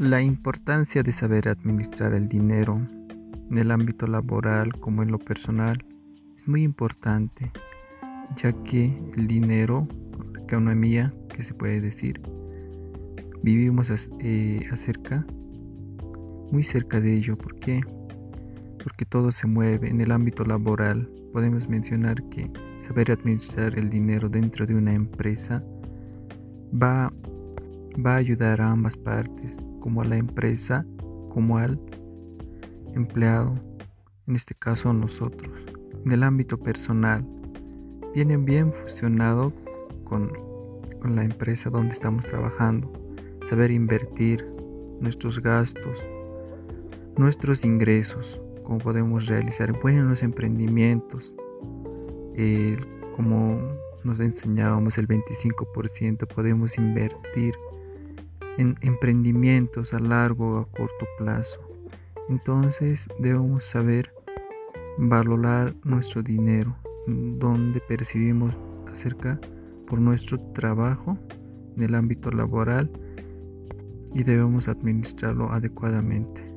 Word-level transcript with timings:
La 0.00 0.22
importancia 0.22 1.02
de 1.02 1.12
saber 1.12 1.46
administrar 1.46 2.14
el 2.14 2.26
dinero 2.26 2.80
en 3.50 3.58
el 3.58 3.70
ámbito 3.70 4.06
laboral 4.06 4.72
como 4.80 5.02
en 5.02 5.10
lo 5.10 5.18
personal 5.18 5.76
es 6.38 6.48
muy 6.48 6.62
importante, 6.62 7.52
ya 8.34 8.50
que 8.64 8.96
el 9.14 9.26
dinero, 9.26 9.86
la 10.32 10.40
economía, 10.40 11.12
que 11.28 11.42
se 11.42 11.52
puede 11.52 11.82
decir, 11.82 12.18
vivimos 13.42 13.90
eh, 14.20 14.66
acerca, 14.72 15.26
muy 16.50 16.62
cerca 16.62 16.98
de 16.98 17.18
ello. 17.18 17.36
¿Por 17.36 17.56
qué? 17.56 17.82
Porque 18.82 19.04
todo 19.04 19.30
se 19.30 19.46
mueve 19.46 19.90
en 19.90 20.00
el 20.00 20.12
ámbito 20.12 20.46
laboral. 20.46 21.10
Podemos 21.34 21.68
mencionar 21.68 22.26
que 22.30 22.50
saber 22.88 23.10
administrar 23.10 23.78
el 23.78 23.90
dinero 23.90 24.30
dentro 24.30 24.66
de 24.66 24.76
una 24.76 24.94
empresa 24.94 25.62
va, 26.72 27.12
va 28.04 28.14
a 28.14 28.18
ayudar 28.18 28.60
a 28.60 28.70
ambas 28.70 28.96
partes, 28.96 29.56
como 29.80 30.02
a 30.02 30.04
la 30.04 30.16
empresa 30.16 30.84
como 31.30 31.56
al 31.56 31.80
empleado, 32.94 33.54
en 34.26 34.36
este 34.36 34.54
caso 34.54 34.92
nosotros. 34.92 35.50
En 36.04 36.12
el 36.12 36.22
ámbito 36.22 36.58
personal, 36.58 37.26
vienen 38.14 38.44
bien 38.44 38.72
fusionado 38.72 39.52
con, 40.04 40.30
con 41.00 41.16
la 41.16 41.24
empresa 41.24 41.70
donde 41.70 41.94
estamos 41.94 42.26
trabajando, 42.26 42.92
saber 43.48 43.70
invertir 43.70 44.44
nuestros 45.00 45.40
gastos, 45.40 46.06
nuestros 47.16 47.64
ingresos, 47.64 48.40
cómo 48.64 48.78
podemos 48.78 49.26
realizar 49.26 49.72
buenos 49.80 50.22
emprendimientos, 50.22 51.34
como 53.16 53.60
nos 54.04 54.18
enseñábamos 54.18 54.96
el 54.96 55.06
25% 55.06 56.26
podemos 56.26 56.78
invertir 56.78 57.54
en 58.60 58.76
emprendimientos 58.82 59.94
a 59.94 59.98
largo 59.98 60.50
o 60.50 60.58
a 60.58 60.64
corto 60.66 61.06
plazo. 61.16 61.60
Entonces 62.28 63.08
debemos 63.18 63.64
saber 63.64 64.12
valorar 64.98 65.74
nuestro 65.82 66.22
dinero, 66.22 66.76
donde 67.06 67.80
percibimos 67.88 68.54
acerca 68.92 69.40
por 69.86 69.98
nuestro 69.98 70.38
trabajo 70.52 71.16
en 71.74 71.84
el 71.84 71.94
ámbito 71.94 72.30
laboral 72.30 72.90
y 74.14 74.22
debemos 74.24 74.68
administrarlo 74.68 75.50
adecuadamente. 75.50 76.49